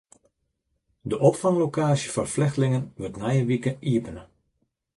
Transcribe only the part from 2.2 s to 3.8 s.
flechtlingen wurdt nije wike